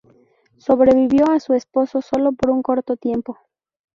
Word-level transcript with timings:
Sobrevivió 0.57 1.29
a 1.29 1.39
su 1.39 1.53
esposo 1.53 2.01
solo 2.01 2.31
por 2.31 2.49
un 2.49 2.63
corto 2.63 2.97
tiempo. 2.97 3.37